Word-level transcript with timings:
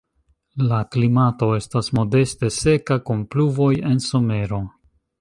La 0.71 0.79
klimato 0.95 1.51
estas 1.59 1.91
modeste 1.99 2.51
seka 2.59 3.01
kun 3.11 3.25
pluvoj 3.35 3.73
en 3.95 4.07
somero. 4.11 4.65